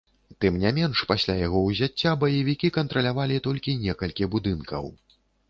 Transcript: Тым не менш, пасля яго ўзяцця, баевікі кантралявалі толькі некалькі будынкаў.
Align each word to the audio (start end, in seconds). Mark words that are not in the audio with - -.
Тым 0.43 0.53
не 0.61 0.69
менш, 0.77 1.03
пасля 1.11 1.35
яго 1.47 1.59
ўзяцця, 1.65 2.15
баевікі 2.23 2.73
кантралявалі 2.79 3.37
толькі 3.49 3.79
некалькі 3.85 4.31
будынкаў. 4.39 4.93